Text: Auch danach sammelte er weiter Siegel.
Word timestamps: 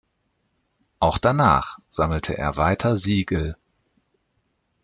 Auch 0.99 1.19
danach 1.19 1.77
sammelte 1.91 2.35
er 2.35 2.57
weiter 2.57 2.95
Siegel. 2.95 3.55